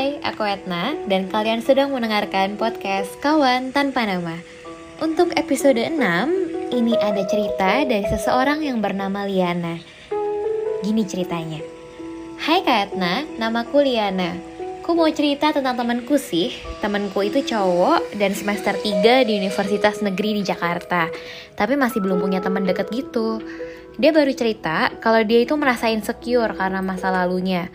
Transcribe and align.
Hai, 0.00 0.16
aku 0.24 0.48
Etna 0.48 0.96
dan 1.12 1.28
kalian 1.28 1.60
sedang 1.60 1.92
mendengarkan 1.92 2.56
podcast 2.56 3.20
Kawan 3.20 3.68
Tanpa 3.68 4.08
Nama. 4.08 4.40
Untuk 4.96 5.28
episode 5.36 5.76
6, 5.76 5.92
ini 6.72 6.96
ada 6.96 7.20
cerita 7.28 7.84
dari 7.84 8.08
seseorang 8.08 8.64
yang 8.64 8.80
bernama 8.80 9.28
Liana. 9.28 9.76
Gini 10.80 11.04
ceritanya. 11.04 11.60
Hai 12.40 12.64
Kak 12.64 12.96
Etna, 12.96 13.28
namaku 13.36 13.84
Liana. 13.84 14.40
Ku 14.80 14.96
mau 14.96 15.04
cerita 15.12 15.52
tentang 15.52 15.76
temanku 15.76 16.16
sih. 16.16 16.56
Temanku 16.80 17.20
itu 17.20 17.44
cowok 17.44 18.16
dan 18.16 18.32
semester 18.32 18.72
3 18.80 19.28
di 19.28 19.36
Universitas 19.36 20.00
Negeri 20.00 20.40
di 20.40 20.48
Jakarta. 20.48 21.12
Tapi 21.52 21.76
masih 21.76 22.00
belum 22.00 22.24
punya 22.24 22.40
teman 22.40 22.64
deket 22.64 22.88
gitu. 22.88 23.44
Dia 24.00 24.16
baru 24.16 24.32
cerita 24.32 24.96
kalau 25.04 25.20
dia 25.28 25.44
itu 25.44 25.52
merasa 25.60 25.92
insecure 25.92 26.56
karena 26.56 26.80
masa 26.80 27.12
lalunya. 27.12 27.68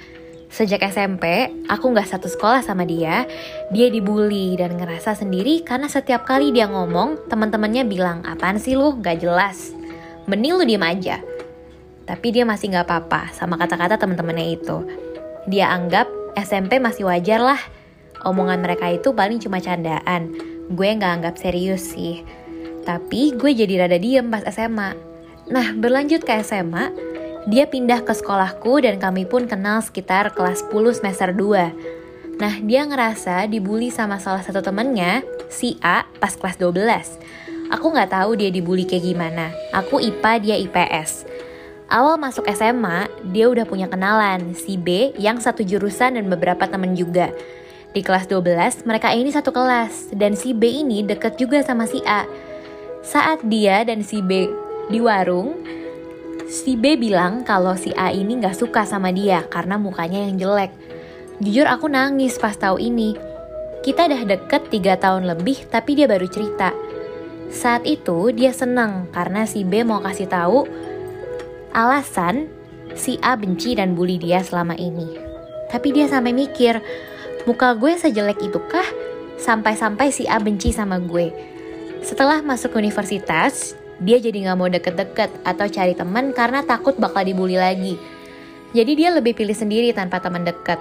Sejak 0.56 0.88
SMP, 0.88 1.52
aku 1.68 1.92
nggak 1.92 2.16
satu 2.16 2.32
sekolah 2.32 2.64
sama 2.64 2.88
dia. 2.88 3.28
Dia 3.76 3.92
dibully 3.92 4.56
dan 4.56 4.80
ngerasa 4.80 5.12
sendiri 5.12 5.60
karena 5.68 5.92
setiap 5.92 6.24
kali 6.24 6.56
dia 6.56 6.72
ngomong, 6.72 7.28
teman-temannya 7.28 7.84
bilang, 7.84 8.24
apaan 8.24 8.56
sih 8.56 8.72
lu, 8.72 8.96
gak 9.04 9.20
jelas. 9.20 9.76
Mending 10.32 10.56
lu 10.56 10.64
diem 10.64 10.80
aja. 10.80 11.20
Tapi 12.08 12.32
dia 12.32 12.48
masih 12.48 12.72
nggak 12.72 12.88
apa-apa 12.88 13.36
sama 13.36 13.60
kata-kata 13.60 14.00
teman-temannya 14.00 14.56
itu. 14.56 14.88
Dia 15.52 15.76
anggap 15.76 16.08
SMP 16.40 16.80
masih 16.80 17.04
wajar 17.04 17.44
lah. 17.44 17.60
Omongan 18.24 18.64
mereka 18.64 18.88
itu 18.88 19.12
paling 19.12 19.44
cuma 19.44 19.60
candaan. 19.60 20.32
Gue 20.72 20.88
nggak 20.88 21.20
anggap 21.20 21.36
serius 21.36 21.84
sih. 21.92 22.24
Tapi 22.88 23.36
gue 23.36 23.52
jadi 23.52 23.84
rada 23.84 24.00
diem 24.00 24.32
pas 24.32 24.48
SMA. 24.48 24.96
Nah, 25.52 25.76
berlanjut 25.76 26.24
ke 26.24 26.32
SMA, 26.48 26.96
dia 27.46 27.70
pindah 27.70 28.02
ke 28.02 28.14
sekolahku 28.14 28.82
dan 28.82 28.98
kami 28.98 29.30
pun 29.30 29.46
kenal 29.46 29.78
sekitar 29.86 30.34
kelas 30.34 30.66
10 30.66 30.98
semester 30.98 31.30
2. 31.30 32.42
Nah, 32.42 32.54
dia 32.66 32.84
ngerasa 32.84 33.46
dibully 33.46 33.94
sama 33.94 34.18
salah 34.18 34.42
satu 34.42 34.66
temennya, 34.66 35.22
si 35.48 35.78
A, 35.80 36.10
pas 36.18 36.34
kelas 36.34 36.58
12. 36.58 37.70
Aku 37.70 37.94
nggak 37.94 38.12
tahu 38.12 38.34
dia 38.34 38.50
dibully 38.50 38.84
kayak 38.84 39.06
gimana. 39.06 39.54
Aku 39.72 40.02
IPA, 40.02 40.32
dia 40.42 40.56
IPS. 40.58 41.26
Awal 41.86 42.18
masuk 42.18 42.50
SMA, 42.50 43.06
dia 43.30 43.46
udah 43.46 43.64
punya 43.70 43.86
kenalan, 43.86 44.58
si 44.58 44.74
B 44.74 45.14
yang 45.22 45.38
satu 45.38 45.62
jurusan 45.62 46.18
dan 46.18 46.26
beberapa 46.26 46.66
temen 46.66 46.98
juga. 46.98 47.30
Di 47.94 48.02
kelas 48.02 48.26
12, 48.26 48.90
mereka 48.90 49.14
ini 49.14 49.30
satu 49.30 49.54
kelas, 49.54 50.12
dan 50.18 50.34
si 50.34 50.52
B 50.52 50.82
ini 50.82 51.06
deket 51.06 51.38
juga 51.38 51.62
sama 51.62 51.86
si 51.86 52.02
A. 52.10 52.26
Saat 53.06 53.46
dia 53.46 53.86
dan 53.86 54.02
si 54.02 54.20
B 54.26 54.50
di 54.90 54.98
warung, 54.98 55.62
si 56.46 56.78
B 56.78 56.98
bilang 56.98 57.42
kalau 57.42 57.74
si 57.74 57.90
A 57.98 58.14
ini 58.14 58.38
gak 58.38 58.58
suka 58.58 58.86
sama 58.86 59.10
dia 59.10 59.46
karena 59.50 59.82
mukanya 59.82 60.26
yang 60.26 60.38
jelek. 60.38 60.72
Jujur 61.42 61.68
aku 61.68 61.92
nangis 61.92 62.38
pas 62.40 62.56
tahu 62.56 62.80
ini. 62.80 63.18
Kita 63.86 64.10
udah 64.10 64.24
deket 64.26 64.70
3 64.74 64.98
tahun 64.98 65.24
lebih 65.30 65.68
tapi 65.70 65.98
dia 65.98 66.10
baru 66.10 66.26
cerita. 66.30 66.74
Saat 67.54 67.86
itu 67.86 68.34
dia 68.34 68.50
seneng 68.54 69.10
karena 69.14 69.46
si 69.46 69.62
B 69.62 69.86
mau 69.86 70.02
kasih 70.02 70.26
tahu 70.26 70.66
alasan 71.76 72.50
si 72.96 73.20
A 73.22 73.36
benci 73.36 73.76
dan 73.76 73.94
bully 73.94 74.18
dia 74.18 74.42
selama 74.42 74.74
ini. 74.80 75.06
Tapi 75.70 75.92
dia 75.92 76.08
sampai 76.08 76.32
mikir, 76.32 76.80
muka 77.44 77.76
gue 77.76 78.00
sejelek 78.00 78.40
itu 78.42 78.58
kah? 78.72 78.88
Sampai-sampai 79.36 80.10
si 80.16 80.24
A 80.26 80.40
benci 80.40 80.72
sama 80.72 80.98
gue. 81.04 81.36
Setelah 82.06 82.40
masuk 82.46 82.78
universitas, 82.80 83.76
dia 84.04 84.20
jadi 84.20 84.50
nggak 84.50 84.58
mau 84.60 84.68
deket-deket 84.68 85.32
atau 85.48 85.66
cari 85.72 85.96
teman 85.96 86.36
karena 86.36 86.66
takut 86.68 87.00
bakal 87.00 87.24
dibully 87.24 87.56
lagi. 87.56 87.96
Jadi 88.76 88.92
dia 89.00 89.10
lebih 89.16 89.32
pilih 89.32 89.56
sendiri 89.56 89.96
tanpa 89.96 90.20
teman 90.20 90.44
deket. 90.44 90.78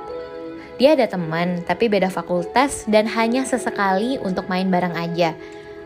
Dia 0.82 0.98
ada 0.98 1.06
teman, 1.06 1.62
tapi 1.62 1.86
beda 1.86 2.10
fakultas 2.10 2.82
dan 2.90 3.06
hanya 3.06 3.46
sesekali 3.46 4.18
untuk 4.18 4.50
main 4.50 4.66
bareng 4.66 4.98
aja. 4.98 5.38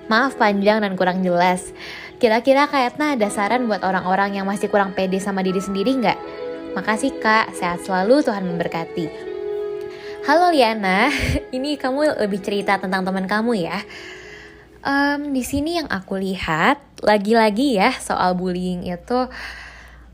Maaf 0.09 0.41
panjang 0.41 0.81
dan 0.81 0.97
kurang 0.97 1.21
jelas. 1.21 1.77
Kira-kira 2.17 2.65
Kak 2.65 2.97
Etna 2.97 3.13
ada 3.13 3.29
saran 3.29 3.69
buat 3.69 3.85
orang-orang 3.85 4.41
yang 4.41 4.49
masih 4.49 4.73
kurang 4.73 4.97
pede 4.97 5.21
sama 5.21 5.45
diri 5.45 5.61
sendiri 5.61 5.93
nggak? 6.01 6.19
Makasih 6.73 7.21
Kak, 7.21 7.53
sehat 7.53 7.85
selalu, 7.85 8.25
Tuhan 8.25 8.49
memberkati. 8.49 9.07
Halo 10.25 10.49
Liana, 10.49 11.13
ini 11.57 11.77
kamu 11.77 12.25
lebih 12.25 12.41
cerita 12.41 12.81
tentang 12.81 13.05
teman 13.05 13.29
kamu 13.29 13.69
ya. 13.69 13.85
Um, 14.89 15.37
di 15.37 15.45
sini 15.45 15.77
yang 15.77 15.85
aku 15.93 16.17
lihat 16.17 16.81
lagi-lagi 17.05 17.77
ya 17.77 17.93
soal 18.01 18.33
bullying 18.33 18.89
itu 18.89 19.29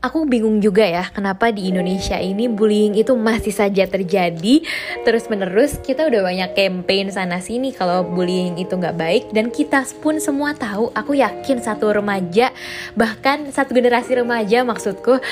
aku 0.03 0.27
bingung 0.27 0.59
juga 0.59 0.83
ya 0.83 1.07
kenapa 1.15 1.47
di 1.47 1.71
Indonesia 1.71 2.19
ini 2.19 2.51
bullying 2.51 2.91
itu 2.99 3.15
masih 3.15 3.55
saja 3.55 3.87
terjadi. 3.87 4.67
Terus 5.07 5.31
menerus 5.31 5.79
kita 5.79 6.03
udah 6.11 6.27
banyak 6.27 6.51
campaign 6.59 7.07
sana 7.07 7.39
sini 7.39 7.71
kalau 7.71 8.03
bullying 8.03 8.59
itu 8.59 8.75
nggak 8.75 8.99
baik. 8.99 9.23
Dan 9.31 9.47
kita 9.47 9.87
pun 10.03 10.19
semua 10.19 10.51
tahu 10.51 10.91
aku 10.91 11.15
yakin 11.23 11.63
satu 11.63 11.95
remaja 11.95 12.51
bahkan 12.99 13.47
satu 13.55 13.71
generasi 13.71 14.19
remaja 14.19 14.67
maksudku 14.67 15.23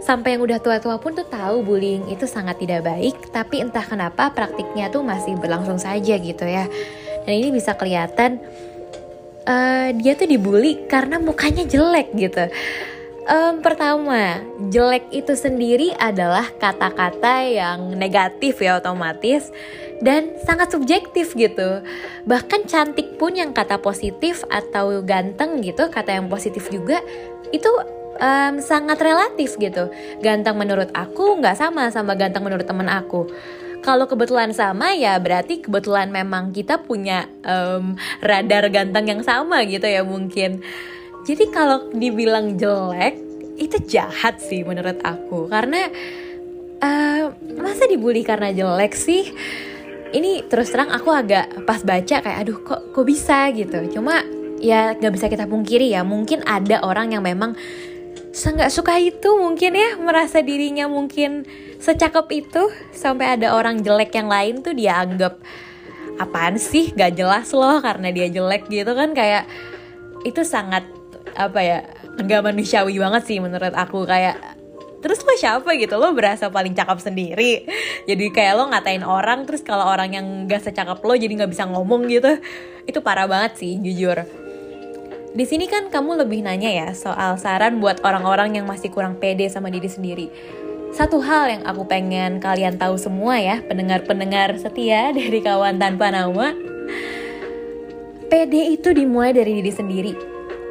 sampai 0.00 0.40
yang 0.40 0.42
udah 0.48 0.56
tua-tua 0.56 0.96
pun 1.04 1.12
tuh 1.12 1.28
tahu 1.28 1.60
bullying 1.60 2.08
itu 2.08 2.24
sangat 2.24 2.56
tidak 2.64 2.80
baik. 2.80 3.28
Tapi 3.28 3.60
entah 3.60 3.84
kenapa 3.84 4.32
praktiknya 4.32 4.88
tuh 4.88 5.04
masih 5.04 5.36
berlangsung 5.36 5.76
saja 5.76 6.16
gitu 6.16 6.48
ya. 6.48 6.64
Dan 7.28 7.42
ini 7.42 7.50
bisa 7.52 7.74
kelihatan 7.74 8.38
uh, 9.46 9.88
dia 9.96 10.12
tuh 10.18 10.28
dibully 10.28 10.84
karena 10.90 11.16
mukanya 11.22 11.64
jelek 11.64 12.12
gitu. 12.18 12.50
Um, 13.26 13.58
pertama, 13.58 14.38
jelek 14.70 15.10
itu 15.10 15.34
sendiri 15.34 15.90
adalah 15.98 16.46
kata-kata 16.62 17.42
yang 17.42 17.98
negatif 17.98 18.62
ya 18.62 18.78
otomatis 18.78 19.50
dan 19.98 20.38
sangat 20.46 20.70
subjektif 20.70 21.34
gitu. 21.34 21.82
Bahkan 22.22 22.70
cantik 22.70 23.18
pun 23.18 23.34
yang 23.34 23.50
kata 23.50 23.82
positif 23.82 24.46
atau 24.46 25.02
ganteng 25.02 25.58
gitu, 25.58 25.90
kata 25.90 26.22
yang 26.22 26.30
positif 26.30 26.70
juga 26.70 27.02
itu 27.50 27.70
um, 28.22 28.62
sangat 28.62 29.02
relatif 29.02 29.58
gitu. 29.58 29.90
Ganteng 30.22 30.54
menurut 30.54 30.94
aku 30.94 31.42
nggak 31.42 31.58
sama 31.58 31.90
sama 31.90 32.14
ganteng 32.14 32.46
menurut 32.46 32.62
teman 32.62 32.86
aku 32.86 33.26
kalau 33.86 34.10
kebetulan 34.10 34.50
sama 34.50 34.98
ya 34.98 35.14
berarti 35.22 35.62
kebetulan 35.62 36.10
memang 36.10 36.50
kita 36.50 36.82
punya 36.82 37.30
um, 37.46 37.94
radar 38.18 38.66
ganteng 38.74 39.06
yang 39.06 39.22
sama 39.22 39.62
gitu 39.62 39.86
ya 39.86 40.02
mungkin. 40.02 40.58
Jadi 41.22 41.54
kalau 41.54 41.94
dibilang 41.94 42.58
jelek 42.58 43.14
itu 43.54 43.78
jahat 43.86 44.42
sih 44.42 44.66
menurut 44.66 44.98
aku 45.06 45.46
karena 45.46 45.86
uh, 46.82 47.30
masa 47.62 47.86
dibully 47.86 48.26
karena 48.26 48.50
jelek 48.50 48.98
sih? 48.98 49.30
Ini 50.10 50.50
terus 50.50 50.74
terang 50.74 50.90
aku 50.90 51.14
agak 51.14 51.62
pas 51.62 51.78
baca 51.86 52.18
kayak 52.26 52.38
aduh 52.42 52.58
kok 52.66 52.90
kok 52.90 53.06
bisa 53.06 53.54
gitu. 53.54 53.86
Cuma 53.94 54.26
ya 54.58 54.98
nggak 54.98 55.14
bisa 55.14 55.30
kita 55.30 55.46
pungkiri 55.46 55.94
ya 55.94 56.02
mungkin 56.02 56.42
ada 56.42 56.82
orang 56.82 57.14
yang 57.14 57.22
memang 57.22 57.54
nggak 58.36 58.68
suka 58.68 59.00
itu 59.00 59.32
mungkin 59.40 59.72
ya 59.72 59.96
merasa 59.96 60.44
dirinya 60.44 60.84
mungkin 60.84 61.48
secakep 61.80 62.26
itu. 62.36 62.68
Sampai 62.92 63.32
ada 63.32 63.56
orang 63.56 63.80
jelek 63.80 64.12
yang 64.12 64.28
lain 64.28 64.60
tuh 64.60 64.76
dia 64.76 65.00
anggap 65.00 65.40
apaan 66.20 66.60
sih? 66.60 66.92
Gak 66.92 67.16
jelas 67.16 67.48
loh 67.56 67.80
karena 67.80 68.12
dia 68.12 68.28
jelek 68.28 68.68
gitu 68.68 68.92
kan. 68.92 69.16
Kayak 69.16 69.48
itu 70.28 70.44
sangat 70.44 70.84
apa 71.36 71.60
ya 71.60 71.78
nggak 72.16 72.40
manusiawi 72.52 73.00
banget 73.00 73.22
sih 73.24 73.38
menurut 73.40 73.72
aku. 73.72 74.04
Kayak 74.04 74.36
terus 75.00 75.24
lo 75.24 75.32
siapa 75.32 75.72
gitu? 75.80 75.96
Lo 75.96 76.12
berasa 76.12 76.52
paling 76.52 76.76
cakep 76.76 76.98
sendiri. 77.00 77.64
Jadi 78.08 78.24
kayak 78.36 78.52
lo 78.60 78.68
ngatain 78.68 79.00
orang 79.00 79.48
terus 79.48 79.64
kalau 79.64 79.88
orang 79.88 80.12
yang 80.12 80.26
gak 80.44 80.60
secakep 80.60 81.00
lo 81.00 81.14
jadi 81.16 81.32
nggak 81.40 81.52
bisa 81.56 81.64
ngomong 81.64 82.04
gitu. 82.12 82.36
Itu 82.84 83.00
parah 83.00 83.24
banget 83.24 83.56
sih 83.56 83.80
jujur 83.80 84.45
di 85.36 85.44
sini 85.44 85.68
kan 85.68 85.92
kamu 85.92 86.24
lebih 86.24 86.40
nanya 86.40 86.72
ya 86.72 86.88
soal 86.96 87.36
saran 87.36 87.76
buat 87.76 88.00
orang-orang 88.00 88.56
yang 88.56 88.64
masih 88.64 88.88
kurang 88.88 89.20
pede 89.20 89.44
sama 89.52 89.68
diri 89.68 89.84
sendiri. 89.84 90.26
Satu 90.96 91.20
hal 91.20 91.52
yang 91.52 91.62
aku 91.68 91.84
pengen 91.84 92.40
kalian 92.40 92.80
tahu 92.80 92.96
semua 92.96 93.36
ya, 93.36 93.60
pendengar-pendengar 93.68 94.56
setia 94.56 95.12
dari 95.18 95.44
kawan 95.44 95.76
tanpa 95.76 96.08
nama. 96.08 96.56
Pede 98.32 98.72
itu 98.72 98.96
dimulai 98.96 99.36
dari 99.36 99.60
diri 99.60 99.68
sendiri. 99.68 100.12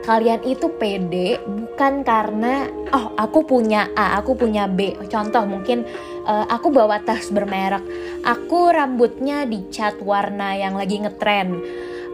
Kalian 0.01 0.41
itu 0.49 0.69
pede 0.81 1.37
bukan 1.45 2.01
karena 2.01 2.65
oh 2.89 3.13
aku 3.21 3.45
punya 3.45 3.93
A, 3.93 4.17
aku 4.17 4.33
punya 4.33 4.65
B. 4.65 4.97
Contoh 5.13 5.45
mungkin 5.45 5.85
uh, 6.25 6.45
aku 6.49 6.73
bawa 6.73 7.05
tas 7.05 7.29
bermerek, 7.29 7.85
aku 8.25 8.73
rambutnya 8.73 9.45
dicat 9.45 10.01
warna 10.01 10.57
yang 10.57 10.73
lagi 10.73 11.05
ngetren 11.05 11.61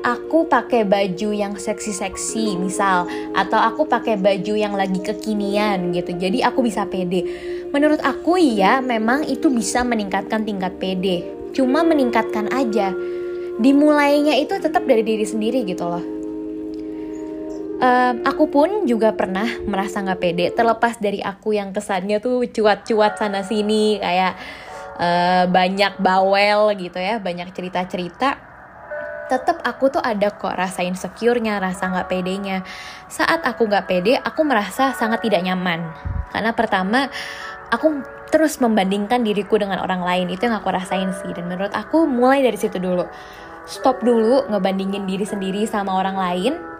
aku 0.01 0.50
pakai 0.50 0.86
baju 0.86 1.30
yang 1.33 1.53
seksi-seksi 1.57 2.57
misal. 2.57 3.07
Atau 3.33 3.57
aku 3.57 3.86
pakai 3.88 4.18
baju 4.18 4.53
yang 4.57 4.74
lagi 4.74 5.00
kekinian 5.01 5.94
gitu. 5.95 6.13
Jadi 6.18 6.42
aku 6.45 6.65
bisa 6.65 6.86
pede. 6.89 7.25
Menurut 7.71 8.03
aku 8.03 8.36
iya 8.36 8.83
memang 8.83 9.24
itu 9.25 9.48
bisa 9.48 9.86
meningkatkan 9.86 10.44
tingkat 10.44 10.75
pede. 10.81 11.24
Cuma 11.56 11.86
meningkatkan 11.86 12.51
aja. 12.51 12.92
Dimulainya 13.62 14.36
itu 14.42 14.57
tetap 14.57 14.83
dari 14.83 15.06
diri 15.06 15.24
sendiri 15.24 15.63
gitu 15.63 15.86
loh. 15.86 16.04
Um, 17.81 18.21
aku 18.21 18.45
pun 18.45 18.86
juga 18.86 19.09
pernah 19.18 19.47
merasa 19.65 20.06
nggak 20.06 20.21
pede. 20.21 20.45
Terlepas 20.54 21.01
dari 21.01 21.18
aku 21.21 21.57
yang 21.57 21.74
kesannya 21.74 22.21
tuh 22.21 22.45
cuat-cuat 22.45 23.18
sana 23.18 23.42
sini 23.42 23.97
kayak 23.97 24.38
uh, 25.01 25.44
banyak 25.50 25.97
bawel 25.97 26.77
gitu 26.77 27.01
ya 27.01 27.18
banyak 27.18 27.50
cerita 27.57 27.81
cerita 27.89 28.50
tetap 29.31 29.63
aku 29.63 29.88
tuh 29.88 30.04
ada 30.04 30.28
kok 30.36 30.51
rasa 30.51 30.83
insecure-nya, 30.83 31.63
rasa 31.63 31.88
nggak 31.88 32.12
pedenya. 32.12 32.68
Saat 33.07 33.48
aku 33.48 33.63
nggak 33.63 33.88
pede, 33.88 34.19
aku 34.19 34.44
merasa 34.44 34.92
sangat 34.92 35.24
tidak 35.24 35.48
nyaman. 35.48 35.88
Karena 36.36 36.51
pertama, 36.51 37.07
aku 37.72 38.04
terus 38.28 38.60
membandingkan 38.60 39.24
diriku 39.24 39.56
dengan 39.56 39.80
orang 39.80 40.04
lain. 40.04 40.28
Itu 40.28 40.51
yang 40.51 40.60
aku 40.60 40.68
rasain 40.75 41.16
sih. 41.16 41.31
Dan 41.31 41.48
menurut 41.48 41.72
aku 41.72 42.04
mulai 42.04 42.44
dari 42.44 42.60
situ 42.60 42.75
dulu. 42.75 43.07
Stop 43.63 44.04
dulu 44.04 44.51
ngebandingin 44.51 45.07
diri 45.07 45.24
sendiri 45.24 45.63
sama 45.63 45.95
orang 45.95 46.19
lain 46.19 46.70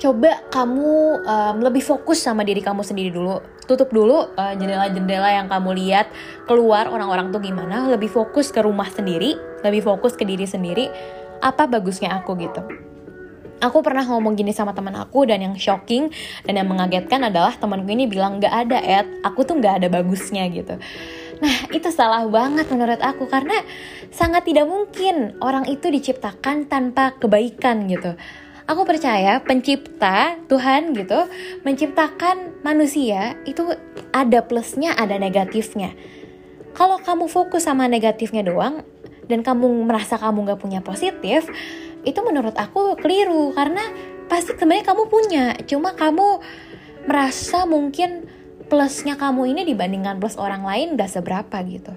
coba 0.00 0.40
kamu 0.48 1.20
um, 1.22 1.56
lebih 1.60 1.84
fokus 1.84 2.24
sama 2.24 2.40
diri 2.42 2.64
kamu 2.64 2.80
sendiri 2.80 3.12
dulu. 3.12 3.44
Tutup 3.68 3.92
dulu 3.92 4.34
jendela 4.34 4.88
jendela-jendela 4.88 5.28
yang 5.30 5.46
kamu 5.46 5.76
lihat. 5.76 6.10
Keluar 6.48 6.88
orang-orang 6.88 7.30
tuh 7.30 7.38
gimana? 7.38 7.86
Lebih 7.92 8.10
fokus 8.10 8.50
ke 8.50 8.64
rumah 8.64 8.88
sendiri 8.88 9.50
lebih 9.64 9.84
fokus 9.84 10.16
ke 10.16 10.24
diri 10.24 10.48
sendiri. 10.48 10.88
Apa 11.40 11.68
bagusnya 11.68 12.20
aku 12.20 12.36
gitu? 12.36 12.60
Aku 13.60 13.84
pernah 13.84 14.00
ngomong 14.08 14.40
gini 14.40 14.56
sama 14.56 14.72
teman 14.72 14.96
aku 14.96 15.28
dan 15.28 15.44
yang 15.44 15.52
shocking 15.52 16.08
dan 16.48 16.56
yang 16.56 16.68
mengagetkan 16.68 17.20
adalah 17.28 17.52
temanku 17.60 17.92
ini 17.92 18.08
bilang 18.08 18.40
nggak 18.40 18.54
ada 18.68 18.78
Ed. 18.80 19.06
Aku 19.20 19.44
tuh 19.44 19.60
nggak 19.60 19.84
ada 19.84 19.88
bagusnya 19.92 20.48
gitu. 20.48 20.80
Nah 21.40 21.56
itu 21.72 21.88
salah 21.92 22.24
banget 22.24 22.72
menurut 22.72 23.00
aku 23.00 23.28
karena 23.28 23.56
sangat 24.12 24.48
tidak 24.48 24.64
mungkin 24.64 25.36
orang 25.44 25.68
itu 25.68 25.92
diciptakan 25.92 26.72
tanpa 26.72 27.16
kebaikan 27.20 27.84
gitu 27.88 28.16
aku 28.70 28.86
percaya 28.86 29.42
pencipta 29.42 30.38
Tuhan 30.46 30.94
gitu 30.94 31.26
menciptakan 31.66 32.62
manusia 32.62 33.34
itu 33.42 33.66
ada 34.14 34.46
plusnya 34.46 34.94
ada 34.94 35.18
negatifnya. 35.18 35.90
Kalau 36.70 37.02
kamu 37.02 37.26
fokus 37.26 37.66
sama 37.66 37.90
negatifnya 37.90 38.46
doang 38.46 38.86
dan 39.26 39.42
kamu 39.42 39.66
merasa 39.90 40.14
kamu 40.22 40.54
gak 40.54 40.62
punya 40.62 40.80
positif 40.86 41.50
itu 42.06 42.20
menurut 42.22 42.54
aku 42.54 42.94
keliru. 42.94 43.50
Karena 43.58 43.82
pasti 44.30 44.54
sebenarnya 44.54 44.86
kamu 44.86 45.02
punya 45.10 45.44
cuma 45.66 45.98
kamu 45.98 46.38
merasa 47.10 47.66
mungkin 47.66 48.30
plusnya 48.70 49.18
kamu 49.18 49.50
ini 49.50 49.66
dibandingkan 49.66 50.22
plus 50.22 50.38
orang 50.38 50.62
lain 50.62 50.94
gak 50.94 51.10
seberapa 51.10 51.58
gitu 51.66 51.90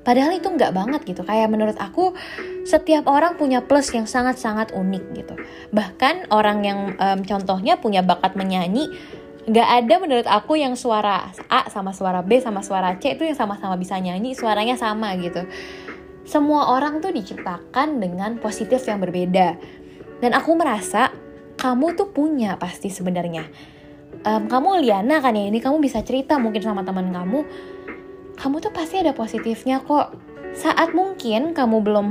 Padahal 0.00 0.32
itu 0.32 0.48
nggak 0.48 0.72
banget 0.72 1.00
gitu. 1.04 1.22
Kayak 1.24 1.52
menurut 1.52 1.76
aku 1.76 2.16
setiap 2.64 3.04
orang 3.04 3.36
punya 3.36 3.60
plus 3.60 3.92
yang 3.92 4.08
sangat-sangat 4.08 4.72
unik 4.72 5.04
gitu. 5.16 5.34
Bahkan 5.76 6.32
orang 6.32 6.58
yang 6.64 6.78
um, 6.96 7.20
contohnya 7.24 7.76
punya 7.76 8.00
bakat 8.00 8.32
menyanyi, 8.32 8.88
nggak 9.44 9.68
ada 9.68 9.94
menurut 10.00 10.28
aku 10.28 10.56
yang 10.56 10.72
suara 10.76 11.28
A 11.52 11.68
sama 11.68 11.92
suara 11.92 12.24
B 12.24 12.40
sama 12.40 12.64
suara 12.64 12.96
C 12.96 13.16
itu 13.16 13.28
yang 13.28 13.36
sama-sama 13.36 13.76
bisa 13.76 14.00
nyanyi, 14.00 14.32
suaranya 14.32 14.76
sama 14.80 15.12
gitu. 15.20 15.44
Semua 16.24 16.72
orang 16.72 17.02
tuh 17.04 17.12
diciptakan 17.12 18.00
dengan 18.00 18.40
positif 18.40 18.84
yang 18.88 19.00
berbeda. 19.02 19.56
Dan 20.20 20.36
aku 20.36 20.52
merasa 20.52 21.12
kamu 21.60 21.96
tuh 21.96 22.08
punya 22.12 22.56
pasti 22.56 22.88
sebenarnya. 22.88 23.44
Um, 24.20 24.48
kamu 24.48 24.84
Liana 24.84 25.20
kan 25.24 25.32
ya 25.32 25.48
ini 25.48 25.64
kamu 25.64 25.80
bisa 25.80 26.04
cerita 26.04 26.36
mungkin 26.36 26.60
sama 26.60 26.84
teman 26.84 27.08
kamu 27.08 27.40
kamu 28.40 28.64
tuh 28.64 28.72
pasti 28.72 28.96
ada 29.04 29.12
positifnya 29.12 29.84
kok. 29.84 30.16
Saat 30.56 30.96
mungkin 30.96 31.52
kamu 31.52 31.76
belum 31.84 32.08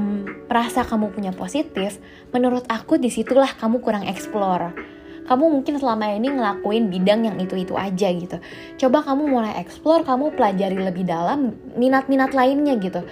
merasa 0.47 0.85
kamu 0.85 1.11
punya 1.11 1.33
positif, 1.33 1.97
menurut 2.31 2.63
aku 2.69 2.95
di 3.01 3.09
situlah 3.09 3.49
kamu 3.57 3.81
kurang 3.81 4.05
explore. 4.05 4.71
Kamu 5.27 5.45
mungkin 5.45 5.77
selama 5.77 6.09
ini 6.13 6.33
ngelakuin 6.33 6.89
bidang 6.89 7.27
yang 7.27 7.37
itu-itu 7.37 7.75
aja 7.75 8.09
gitu. 8.13 8.37
Coba 8.79 9.05
kamu 9.05 9.29
mulai 9.29 9.57
explore, 9.61 10.01
kamu 10.05 10.33
pelajari 10.37 10.77
lebih 10.79 11.05
dalam 11.05 11.53
minat-minat 11.75 12.31
lainnya 12.33 12.79
gitu. 12.79 13.03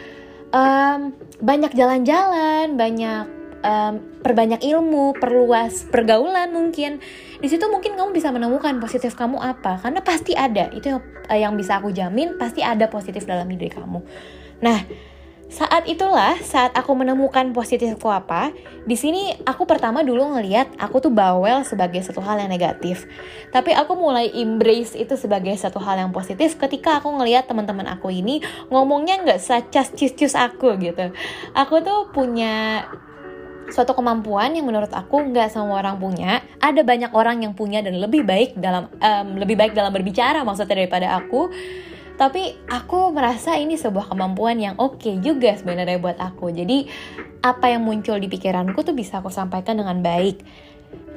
Um, 0.50 1.14
banyak 1.44 1.76
jalan-jalan, 1.76 2.80
banyak 2.80 3.37
um, 3.64 4.22
perbanyak 4.22 4.62
ilmu, 4.66 5.18
perluas 5.18 5.86
pergaulan 5.88 6.52
mungkin. 6.52 7.00
Di 7.38 7.48
situ 7.48 7.66
mungkin 7.70 7.96
kamu 7.96 8.12
bisa 8.14 8.34
menemukan 8.34 8.78
positif 8.82 9.14
kamu 9.14 9.38
apa, 9.40 9.82
karena 9.82 10.02
pasti 10.02 10.34
ada. 10.34 10.70
Itu 10.74 10.98
yang, 10.98 11.02
uh, 11.30 11.38
yang 11.38 11.54
bisa 11.56 11.78
aku 11.78 11.94
jamin, 11.94 12.36
pasti 12.36 12.66
ada 12.66 12.90
positif 12.90 13.26
dalam 13.26 13.48
diri 13.50 13.70
kamu. 13.70 14.00
Nah, 14.62 14.80
saat 15.48 15.88
itulah 15.88 16.36
saat 16.44 16.76
aku 16.76 16.92
menemukan 16.92 17.56
positifku 17.56 18.12
apa, 18.12 18.52
di 18.84 19.00
sini 19.00 19.32
aku 19.48 19.64
pertama 19.64 20.04
dulu 20.04 20.36
ngeliat 20.36 20.76
aku 20.76 21.00
tuh 21.00 21.08
bawel 21.08 21.64
sebagai 21.64 22.04
satu 22.04 22.20
hal 22.20 22.44
yang 22.44 22.52
negatif. 22.52 23.08
Tapi 23.56 23.72
aku 23.72 23.96
mulai 23.96 24.28
embrace 24.36 25.00
itu 25.00 25.16
sebagai 25.16 25.56
satu 25.56 25.80
hal 25.80 26.04
yang 26.04 26.12
positif 26.12 26.60
ketika 26.60 27.00
aku 27.00 27.16
ngeliat 27.16 27.48
teman-teman 27.48 27.88
aku 27.88 28.12
ini 28.12 28.44
ngomongnya 28.68 29.24
nggak 29.24 29.40
secas 29.40 29.96
cis 29.96 30.36
aku 30.36 30.76
gitu. 30.84 31.16
Aku 31.56 31.80
tuh 31.80 32.12
punya 32.12 32.84
suatu 33.70 33.94
kemampuan 33.94 34.56
yang 34.56 34.66
menurut 34.68 34.92
aku 34.92 35.32
nggak 35.32 35.52
semua 35.52 35.80
orang 35.84 36.00
punya. 36.00 36.44
Ada 36.60 36.82
banyak 36.84 37.12
orang 37.14 37.44
yang 37.44 37.54
punya 37.54 37.84
dan 37.84 38.00
lebih 38.00 38.24
baik 38.24 38.58
dalam 38.58 38.90
um, 38.90 39.28
lebih 39.38 39.56
baik 39.60 39.76
dalam 39.76 39.92
berbicara 39.92 40.42
maksudnya 40.44 40.78
daripada 40.78 41.18
aku. 41.18 41.52
Tapi 42.18 42.66
aku 42.66 43.14
merasa 43.14 43.54
ini 43.62 43.78
sebuah 43.78 44.10
kemampuan 44.10 44.58
yang 44.58 44.76
oke 44.82 44.98
okay 44.98 45.22
juga 45.22 45.54
sebenarnya 45.54 46.02
buat 46.02 46.18
aku. 46.18 46.50
Jadi 46.50 46.90
apa 47.46 47.70
yang 47.70 47.86
muncul 47.86 48.18
di 48.18 48.26
pikiranku 48.26 48.82
tuh 48.82 48.98
bisa 48.98 49.22
aku 49.22 49.30
sampaikan 49.30 49.78
dengan 49.78 50.02
baik 50.02 50.42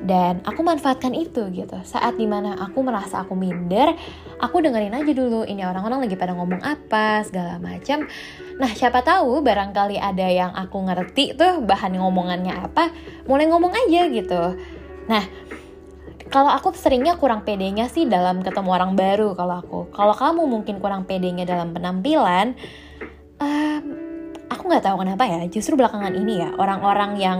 dan 0.00 0.40
aku 0.48 0.64
manfaatkan 0.64 1.12
itu 1.12 1.52
gitu. 1.52 1.76
Saat 1.84 2.16
di 2.16 2.24
mana 2.24 2.56
aku 2.56 2.80
merasa 2.80 3.20
aku 3.20 3.36
minder 3.36 3.92
aku 4.40 4.64
dengerin 4.64 4.96
aja 4.96 5.12
dulu 5.12 5.44
ini 5.44 5.60
orang-orang 5.64 6.08
lagi 6.08 6.16
pada 6.16 6.32
ngomong 6.32 6.60
apa 6.64 7.20
segala 7.28 7.60
macam. 7.60 8.08
Nah 8.56 8.70
siapa 8.72 9.04
tahu 9.04 9.44
barangkali 9.44 10.00
ada 10.00 10.26
yang 10.28 10.52
aku 10.56 10.80
ngerti 10.88 11.36
tuh 11.36 11.60
bahan 11.60 12.00
ngomongannya 12.00 12.56
apa 12.64 12.88
mulai 13.28 13.48
ngomong 13.48 13.72
aja 13.76 14.08
gitu. 14.08 14.42
Nah 15.08 15.24
kalau 16.30 16.48
aku 16.48 16.70
seringnya 16.72 17.18
kurang 17.18 17.42
pedenya 17.42 17.90
sih 17.90 18.06
dalam 18.06 18.40
ketemu 18.40 18.70
orang 18.70 18.92
baru 18.96 19.36
kalau 19.36 19.54
aku. 19.60 19.80
Kalau 19.92 20.14
kamu 20.16 20.42
mungkin 20.48 20.80
kurang 20.80 21.04
pedenya 21.04 21.44
dalam 21.44 21.76
penampilan 21.76 22.56
um, 23.36 23.84
aku 24.50 24.62
nggak 24.66 24.84
tahu 24.84 24.96
kenapa 25.02 25.24
ya 25.26 25.40
justru 25.46 25.78
belakangan 25.78 26.12
ini 26.14 26.44
ya 26.44 26.50
orang-orang 26.58 27.12
yang 27.16 27.38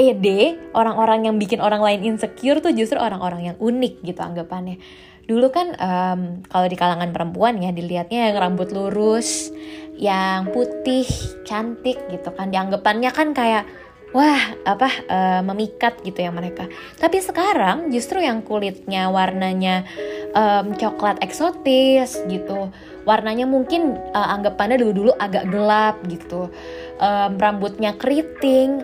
pede, 0.00 0.56
orang-orang 0.72 1.28
yang 1.28 1.36
bikin 1.36 1.60
orang 1.60 1.84
lain 1.84 2.00
insecure 2.16 2.64
tuh 2.64 2.72
justru 2.72 2.96
orang-orang 2.96 3.52
yang 3.52 3.56
unik 3.60 4.00
gitu 4.00 4.16
anggapannya. 4.24 4.80
Dulu 5.28 5.52
kan 5.52 5.76
um, 5.76 6.20
kalau 6.48 6.66
di 6.72 6.76
kalangan 6.80 7.12
perempuan 7.12 7.60
ya 7.60 7.68
dilihatnya 7.68 8.32
yang 8.32 8.40
rambut 8.40 8.72
lurus, 8.72 9.52
yang 10.00 10.48
putih, 10.56 11.04
cantik 11.44 12.00
gitu 12.08 12.32
kan. 12.32 12.48
Dianggapannya 12.48 13.12
kan 13.12 13.36
kayak 13.36 13.68
wah 14.16 14.40
apa 14.64 14.88
uh, 15.06 15.40
memikat 15.44 16.00
gitu 16.00 16.16
ya 16.16 16.32
mereka. 16.32 16.64
Tapi 16.96 17.20
sekarang 17.20 17.92
justru 17.92 18.24
yang 18.24 18.40
kulitnya 18.40 19.12
warnanya 19.12 19.84
um, 20.32 20.72
coklat 20.80 21.20
eksotis 21.20 22.24
gitu. 22.24 22.72
Warnanya 23.04 23.44
mungkin 23.44 24.00
uh, 24.16 24.28
anggapannya 24.32 24.80
dulu-dulu 24.80 25.12
agak 25.20 25.44
gelap 25.52 26.00
gitu. 26.08 26.48
Um, 26.96 27.36
rambutnya 27.36 27.94
keriting, 28.00 28.80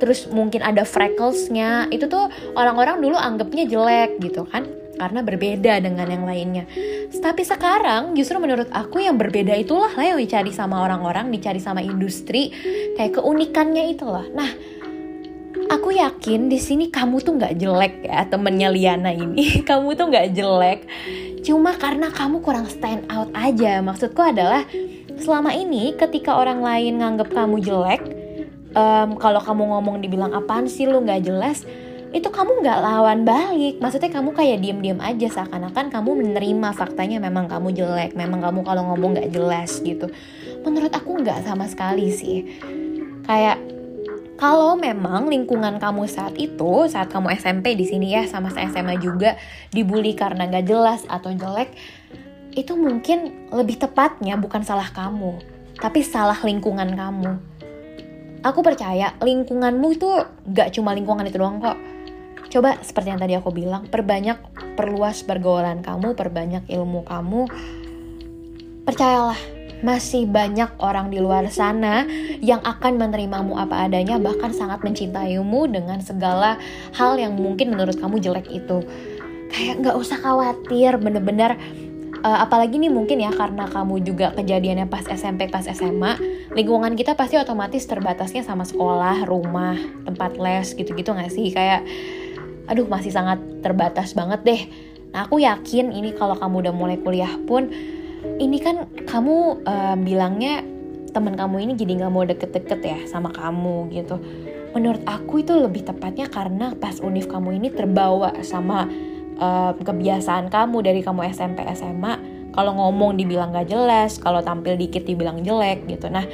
terus 0.00 0.26
mungkin 0.32 0.64
ada 0.64 0.88
frecklesnya 0.88 1.92
itu 1.92 2.08
tuh 2.08 2.32
orang-orang 2.56 3.04
dulu 3.04 3.20
anggapnya 3.20 3.68
jelek 3.68 4.18
gitu 4.24 4.48
kan 4.48 4.80
karena 5.00 5.24
berbeda 5.24 5.80
dengan 5.80 6.04
yang 6.12 6.28
lainnya. 6.28 6.64
Tapi 7.08 7.40
sekarang 7.40 8.12
justru 8.12 8.36
menurut 8.36 8.68
aku 8.68 9.00
yang 9.00 9.16
berbeda 9.16 9.56
itulah 9.56 9.88
lah 9.96 10.12
yang 10.12 10.20
dicari 10.20 10.52
sama 10.52 10.84
orang-orang, 10.84 11.32
dicari 11.32 11.56
sama 11.56 11.80
industri, 11.80 12.52
kayak 13.00 13.16
keunikannya 13.16 13.96
itulah. 13.96 14.28
Nah, 14.28 14.52
aku 15.72 15.96
yakin 15.96 16.52
di 16.52 16.60
sini 16.60 16.92
kamu 16.92 17.24
tuh 17.24 17.40
nggak 17.40 17.56
jelek 17.56 17.94
ya 18.04 18.28
temennya 18.28 18.68
Liana 18.68 19.16
ini. 19.16 19.56
kamu 19.68 19.96
tuh 19.96 20.12
nggak 20.12 20.36
jelek, 20.36 20.80
cuma 21.48 21.72
karena 21.80 22.12
kamu 22.12 22.44
kurang 22.44 22.68
stand 22.68 23.08
out 23.08 23.32
aja. 23.32 23.80
Maksudku 23.80 24.20
adalah 24.20 24.68
selama 25.16 25.56
ini 25.56 25.96
ketika 25.96 26.36
orang 26.36 26.60
lain 26.60 27.00
nganggap 27.00 27.32
kamu 27.32 27.64
jelek, 27.64 28.19
um, 28.74 29.18
kalau 29.18 29.40
kamu 29.42 29.62
ngomong 29.76 29.96
dibilang 30.02 30.32
apaan 30.34 30.70
sih 30.70 30.86
lu 30.86 31.02
nggak 31.02 31.26
jelas 31.26 31.66
itu 32.10 32.26
kamu 32.26 32.66
nggak 32.66 32.80
lawan 32.82 33.22
balik. 33.22 33.78
Maksudnya 33.78 34.10
kamu 34.10 34.34
kayak 34.34 34.58
diem-diem 34.58 34.98
aja 34.98 35.30
seakan-akan 35.30 35.94
kamu 35.94 36.10
menerima 36.26 36.74
faktanya 36.74 37.22
memang 37.22 37.46
kamu 37.46 37.70
jelek 37.70 38.18
memang 38.18 38.42
kamu 38.42 38.66
kalau 38.66 38.82
ngomong 38.90 39.14
nggak 39.14 39.30
jelas 39.30 39.78
gitu. 39.78 40.10
Menurut 40.66 40.90
aku 40.90 41.22
nggak 41.22 41.46
sama 41.46 41.70
sekali 41.70 42.10
sih. 42.10 42.50
Kayak 43.30 43.62
kalau 44.40 44.74
memang 44.74 45.28
lingkungan 45.28 45.76
kamu 45.78 46.08
saat 46.10 46.34
itu, 46.40 46.88
saat 46.90 47.12
kamu 47.12 47.36
SMP 47.36 47.76
di 47.76 47.84
sini 47.84 48.16
ya, 48.16 48.24
sama 48.24 48.48
SMA 48.50 48.96
juga 48.98 49.36
dibully 49.68 50.16
karena 50.16 50.48
nggak 50.48 50.64
jelas 50.64 51.04
atau 51.04 51.28
jelek, 51.28 51.76
itu 52.56 52.72
mungkin 52.72 53.52
lebih 53.52 53.76
tepatnya 53.76 54.40
bukan 54.40 54.64
salah 54.64 54.88
kamu, 54.88 55.44
tapi 55.76 56.00
salah 56.00 56.40
lingkungan 56.40 56.88
kamu 56.96 57.36
aku 58.40 58.60
percaya 58.64 59.12
lingkunganmu 59.20 59.88
itu 59.96 60.08
gak 60.50 60.72
cuma 60.76 60.96
lingkungan 60.96 61.26
itu 61.28 61.36
doang 61.40 61.60
kok. 61.60 61.76
Coba 62.50 62.82
seperti 62.82 63.14
yang 63.14 63.20
tadi 63.22 63.38
aku 63.38 63.54
bilang, 63.54 63.86
perbanyak 63.86 64.42
perluas 64.74 65.22
pergaulan 65.22 65.86
kamu, 65.86 66.18
perbanyak 66.18 66.66
ilmu 66.66 67.06
kamu. 67.06 67.46
Percayalah, 68.82 69.38
masih 69.80 70.28
banyak 70.28 70.68
orang 70.82 71.08
di 71.08 71.22
luar 71.22 71.48
sana 71.48 72.04
yang 72.42 72.60
akan 72.60 73.00
menerimamu 73.00 73.56
apa 73.56 73.88
adanya 73.88 74.20
bahkan 74.20 74.52
sangat 74.52 74.84
mencintaimu 74.84 75.70
dengan 75.72 76.02
segala 76.04 76.60
hal 76.92 77.16
yang 77.16 77.32
mungkin 77.32 77.72
menurut 77.72 77.96
kamu 77.96 78.20
jelek 78.20 78.44
itu 78.52 78.84
kayak 79.48 79.80
nggak 79.80 79.96
usah 79.96 80.20
khawatir 80.20 81.00
bener-bener 81.00 81.56
uh, 82.20 82.38
apalagi 82.44 82.76
nih 82.76 82.92
mungkin 82.92 83.20
ya 83.20 83.32
karena 83.32 83.66
kamu 83.68 84.04
juga 84.04 84.32
kejadiannya 84.36 84.86
pas 84.86 85.04
SMP 85.08 85.48
pas 85.48 85.64
SMA 85.64 86.16
lingkungan 86.52 86.92
kita 86.94 87.16
pasti 87.16 87.40
otomatis 87.40 87.84
terbatasnya 87.88 88.44
sama 88.44 88.64
sekolah 88.68 89.24
rumah 89.24 89.76
tempat 90.04 90.36
les 90.36 90.72
gitu-gitu 90.76 91.12
nggak 91.12 91.32
sih? 91.32 91.50
Kayak 91.52 91.84
aduh 92.70 92.86
masih 92.86 93.10
sangat 93.10 93.40
terbatas 93.64 94.14
banget 94.14 94.40
deh. 94.46 94.62
Nah 95.10 95.26
aku 95.26 95.42
yakin 95.42 95.90
ini 95.90 96.14
kalau 96.14 96.38
kamu 96.38 96.68
udah 96.68 96.74
mulai 96.76 96.96
kuliah 97.00 97.34
pun 97.48 97.72
ini 98.38 98.58
kan 98.60 98.86
kamu 99.08 99.64
uh, 99.64 99.96
bilangnya 99.98 100.62
teman 101.10 101.34
kamu 101.34 101.66
ini 101.66 101.72
jadi 101.74 101.92
nggak 102.04 102.12
mau 102.12 102.22
deket-deket 102.22 102.80
ya 102.84 102.98
sama 103.10 103.34
kamu 103.34 103.90
gitu. 103.90 104.20
Menurut 104.70 105.02
aku 105.02 105.42
itu 105.42 105.50
lebih 105.58 105.82
tepatnya 105.82 106.30
karena 106.30 106.78
pas 106.78 107.02
univ 107.02 107.26
kamu 107.26 107.58
ini 107.58 107.74
terbawa 107.74 108.38
sama 108.46 108.86
uh, 109.40 109.72
kebiasaan 109.74 110.52
kamu 110.52 110.84
dari 110.84 111.00
kamu 111.00 111.26
SMP 111.32 111.64
SMA 111.72 112.14
kalau 112.52 112.76
ngomong 112.76 113.16
dibilang 113.16 113.54
gak 113.54 113.72
jelas 113.72 114.20
kalau 114.20 114.44
tampil 114.44 114.76
dikit 114.76 115.06
dibilang 115.06 115.40
jelek 115.40 115.88
gitu. 115.88 116.12
Nah 116.12 116.26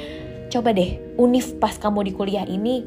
coba 0.51 0.75
deh 0.75 1.17
univ 1.17 1.57
pas 1.57 1.73
kamu 1.75 2.07
di 2.07 2.11
kuliah 2.13 2.45
ini 2.45 2.83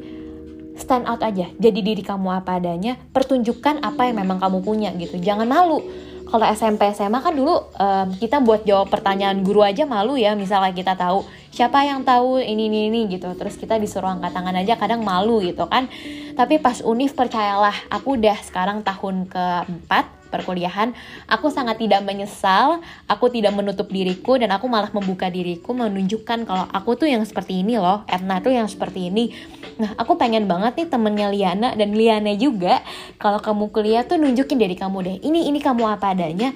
stand 0.77 1.09
out 1.09 1.19
aja. 1.25 1.49
Jadi 1.57 1.79
diri 1.81 2.03
kamu 2.05 2.41
apa 2.43 2.61
adanya 2.61 2.95
pertunjukkan 3.11 3.83
apa 3.83 4.07
yang 4.07 4.23
memang 4.23 4.39
kamu 4.39 4.63
punya 4.63 4.89
gitu. 4.95 5.19
Jangan 5.19 5.47
malu. 5.49 5.83
Kalau 6.31 6.47
SMP 6.47 6.87
SMA 6.95 7.19
kan 7.19 7.35
dulu 7.35 7.59
um, 7.75 8.07
kita 8.15 8.39
buat 8.39 8.63
jawab 8.63 8.87
pertanyaan 8.87 9.43
guru 9.43 9.67
aja 9.67 9.83
malu 9.83 10.15
ya 10.15 10.31
misalnya 10.31 10.71
kita 10.71 10.95
tahu 10.95 11.27
siapa 11.51 11.83
yang 11.83 12.07
tahu 12.07 12.39
ini 12.39 12.71
ini 12.71 12.79
ini 12.87 12.99
gitu 13.11 13.27
terus 13.35 13.59
kita 13.59 13.75
disuruh 13.75 14.07
angkat 14.07 14.31
tangan 14.31 14.55
aja 14.55 14.79
kadang 14.79 15.03
malu 15.03 15.43
gitu 15.43 15.67
kan 15.67 15.91
tapi 16.33 16.57
pas 16.57 16.79
univ 16.81 17.11
percayalah 17.11 17.75
aku 17.91 18.15
udah 18.15 18.39
sekarang 18.41 18.81
tahun 18.81 19.27
keempat 19.27 20.21
perkuliahan, 20.31 20.95
aku 21.27 21.51
sangat 21.51 21.83
tidak 21.83 22.07
menyesal, 22.07 22.79
aku 23.05 23.27
tidak 23.27 23.51
menutup 23.51 23.91
diriku 23.91 24.39
dan 24.39 24.55
aku 24.55 24.71
malah 24.71 24.87
membuka 24.95 25.27
diriku 25.27 25.75
menunjukkan 25.75 26.47
kalau 26.47 26.65
aku 26.71 26.95
tuh 26.95 27.11
yang 27.11 27.27
seperti 27.27 27.59
ini 27.59 27.75
loh, 27.75 28.07
Edna 28.07 28.39
tuh 28.39 28.55
yang 28.55 28.71
seperti 28.71 29.11
ini. 29.11 29.35
Nah, 29.77 29.91
aku 29.99 30.15
pengen 30.15 30.47
banget 30.47 30.79
nih 30.79 30.87
temennya 30.87 31.27
Liana 31.27 31.69
dan 31.75 31.91
Liana 31.91 32.31
juga 32.39 32.79
kalau 33.19 33.43
kamu 33.43 33.75
kuliah 33.75 34.07
tuh 34.07 34.15
nunjukin 34.15 34.55
dari 34.55 34.79
kamu 34.79 34.97
deh. 35.03 35.15
Ini 35.19 35.51
ini 35.51 35.59
kamu 35.59 35.83
apa 35.83 36.15
adanya. 36.15 36.55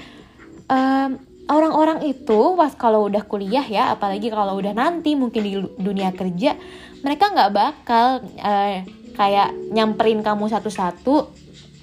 Um, 0.71 1.34
orang-orang 1.45 2.05
itu 2.05 2.57
pas 2.57 2.73
kalau 2.73 3.05
udah 3.05 3.21
kuliah 3.25 3.63
ya 3.65 3.93
apalagi 3.93 4.33
kalau 4.33 4.57
udah 4.57 4.73
nanti 4.73 5.13
mungkin 5.13 5.41
di 5.45 5.53
dunia 5.77 6.09
kerja 6.15 6.57
mereka 7.05 7.29
nggak 7.29 7.53
bakal 7.53 8.25
uh, 8.41 8.81
kayak 9.15 9.53
nyamperin 9.71 10.25
kamu 10.25 10.49
satu-satu 10.49 11.29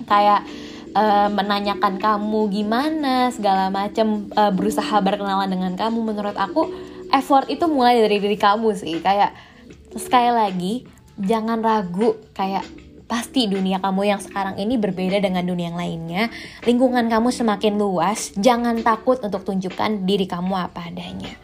kayak 0.05 0.43
uh, 0.93 1.29
menanyakan 1.33 1.97
kamu 1.97 2.41
gimana 2.53 3.33
segala 3.33 3.73
macam 3.73 4.29
uh, 4.37 4.53
berusaha 4.53 4.99
berkenalan 5.01 5.49
dengan 5.49 5.73
kamu. 5.75 5.99
Menurut 6.13 6.37
aku 6.37 6.69
effort 7.13 7.49
itu 7.49 7.65
mulai 7.69 8.01
dari 8.01 8.21
diri 8.21 8.37
kamu 8.37 8.77
sih. 8.77 9.01
Kayak 9.01 9.33
sekali 9.97 10.31
lagi 10.33 10.75
jangan 11.21 11.61
ragu 11.61 12.17
kayak 12.33 12.65
pasti 13.13 13.45
dunia 13.45 13.77
kamu 13.77 14.09
yang 14.09 14.21
sekarang 14.25 14.57
ini 14.57 14.81
berbeda 14.81 15.21
dengan 15.21 15.45
dunia 15.45 15.69
yang 15.69 15.77
lainnya. 15.77 16.33
Lingkungan 16.65 17.13
kamu 17.13 17.29
semakin 17.29 17.77
luas. 17.77 18.33
Jangan 18.41 18.81
takut 18.81 19.21
untuk 19.21 19.45
tunjukkan 19.45 20.09
diri 20.09 20.25
kamu 20.25 20.57
apa 20.57 20.89
adanya. 20.89 21.37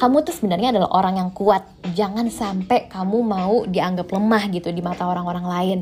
Kamu 0.00 0.24
tuh 0.24 0.32
sebenarnya 0.32 0.72
adalah 0.72 0.88
orang 0.96 1.20
yang 1.20 1.30
kuat. 1.36 1.68
Jangan 1.92 2.32
sampai 2.32 2.88
kamu 2.88 3.18
mau 3.20 3.68
dianggap 3.68 4.08
lemah 4.08 4.48
gitu 4.56 4.72
di 4.72 4.80
mata 4.80 5.04
orang-orang 5.04 5.44
lain. 5.44 5.78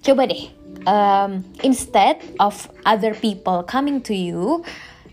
Coba 0.00 0.24
deh 0.24 0.48
um, 0.88 1.44
instead 1.60 2.16
of 2.40 2.72
other 2.88 3.12
people 3.12 3.60
coming 3.60 4.00
to 4.08 4.16
you, 4.16 4.64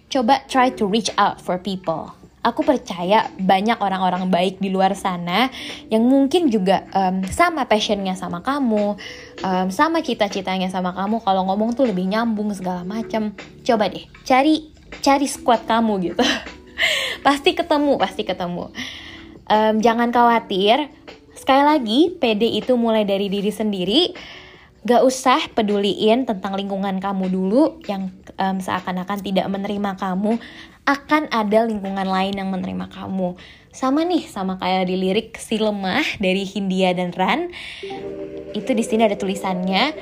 coba 0.07 0.39
try 0.47 0.71
to 0.71 0.87
reach 0.87 1.11
out 1.19 1.43
for 1.43 1.59
people. 1.59 2.15
Aku 2.41 2.65
percaya 2.65 3.29
banyak 3.37 3.77
orang-orang 3.77 4.25
baik 4.33 4.57
di 4.57 4.73
luar 4.73 4.97
sana 4.97 5.53
yang 5.93 6.01
mungkin 6.01 6.49
juga 6.49 6.89
um, 6.89 7.21
sama 7.29 7.69
passionnya 7.69 8.17
sama 8.17 8.41
kamu, 8.41 8.97
um, 9.45 9.67
sama 9.69 10.01
cita-citanya 10.01 10.65
sama 10.73 10.97
kamu. 10.97 11.21
Kalau 11.21 11.45
ngomong 11.45 11.77
tuh 11.77 11.85
lebih 11.85 12.09
nyambung 12.09 12.49
segala 12.57 12.81
macam. 12.81 13.37
Coba 13.61 13.93
deh, 13.93 14.09
cari 14.25 14.73
cari 15.05 15.29
squad 15.29 15.69
kamu 15.69 16.13
gitu. 16.13 16.25
pasti 17.25 17.53
ketemu, 17.53 18.01
pasti 18.01 18.25
ketemu. 18.25 18.73
Um, 19.45 19.77
jangan 19.77 20.09
khawatir. 20.09 20.89
Sekali 21.37 21.63
lagi, 21.65 21.99
PD 22.17 22.57
itu 22.57 22.73
mulai 22.73 23.05
dari 23.05 23.29
diri 23.29 23.49
sendiri 23.49 24.13
Gak 24.81 25.05
usah 25.05 25.37
peduliin 25.53 26.25
tentang 26.25 26.57
lingkungan 26.57 26.97
kamu 26.97 27.29
dulu 27.29 27.77
yang 27.85 28.09
um, 28.41 28.57
seakan-akan 28.57 29.21
tidak 29.21 29.45
menerima 29.45 29.93
kamu. 29.93 30.41
Akan 30.81 31.29
ada 31.29 31.63
lingkungan 31.69 32.09
lain 32.09 32.33
yang 32.35 32.49
menerima 32.49 32.89
kamu. 32.89 33.37
Sama 33.69 34.01
nih, 34.01 34.25
sama 34.25 34.57
kayak 34.57 34.89
di 34.89 34.95
lirik 34.97 35.37
si 35.37 35.61
lemah 35.61 36.03
dari 36.17 36.43
Hindia 36.43 36.91
dan 36.97 37.13
Ran. 37.13 37.53
Itu 38.51 38.73
di 38.73 38.83
sini 38.83 39.05
ada 39.05 39.15
tulisannya. 39.15 39.93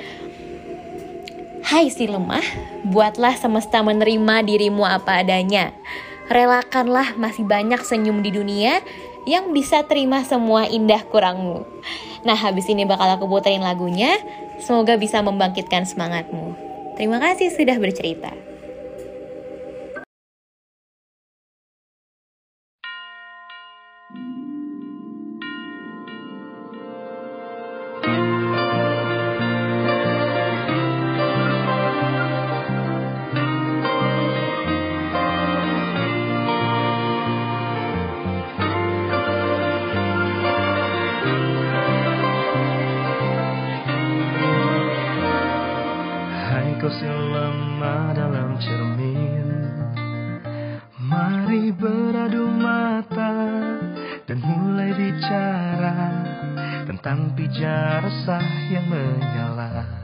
Hai 1.60 1.92
si 1.92 2.08
lemah, 2.08 2.42
buatlah 2.88 3.36
semesta 3.36 3.84
menerima 3.84 4.42
dirimu 4.42 4.82
apa 4.82 5.20
adanya. 5.20 5.76
Relakanlah 6.32 7.14
masih 7.20 7.44
banyak 7.44 7.84
senyum 7.84 8.24
di 8.24 8.32
dunia 8.32 8.80
yang 9.28 9.52
bisa 9.52 9.84
terima 9.84 10.24
semua 10.24 10.64
indah 10.64 11.04
kurangmu. 11.06 11.68
Nah, 12.24 12.36
habis 12.36 12.64
ini 12.72 12.88
bakal 12.88 13.20
aku 13.20 13.28
puterin 13.28 13.60
lagunya. 13.60 14.16
Semoga 14.60 14.96
bisa 14.96 15.20
membangkitkan 15.20 15.84
semangatmu. 15.84 16.56
Terima 16.96 17.20
kasih 17.20 17.52
sudah 17.52 17.76
bercerita. 17.80 18.49
Terusnya 46.90 47.14
lemah 47.14 48.18
dalam 48.18 48.58
cermin 48.58 49.46
Mari 50.98 51.70
beradu 51.70 52.50
mata 52.50 53.30
dan 54.26 54.38
mulai 54.42 54.90
bicara 54.98 56.10
tentang 56.90 57.30
pijar 57.38 58.02
sah 58.26 58.42
yang 58.74 58.90
menyala. 58.90 59.99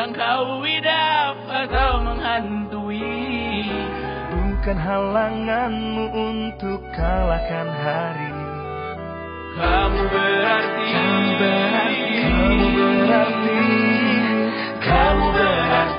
Yang 0.00 0.16
kau 0.16 0.64
widap 0.64 1.36
atau 1.44 2.00
menghantui. 2.00 3.68
Bukan 4.32 4.76
halanganmu 4.80 6.04
untuk 6.08 6.80
kalahkan 6.96 7.68
hari. 7.68 8.32
Kamu 9.60 10.00
berarti. 10.08 10.88
Kamu 10.88 11.30
berarti. 11.36 12.16
Kamu 12.16 12.66
berarti. 12.72 13.60
Kamu 14.80 15.26
berarti. 15.36 15.89